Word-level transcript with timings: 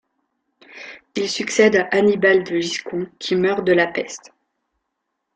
Il 1.15 1.29
succède 1.29 1.75
à 1.75 1.87
Hannibal 1.91 2.43
de 2.43 2.59
Giscon 2.59 3.07
qui 3.19 3.35
meurt 3.35 3.63
de 3.63 3.71
la 3.71 3.85
peste. 3.85 4.33